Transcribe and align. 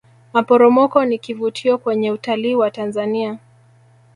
maporomoko 0.33 1.05
ni 1.05 1.19
kivutio 1.19 1.77
kwenye 1.77 2.11
utalii 2.11 2.55
wa 2.55 2.71
tanzania 2.71 3.37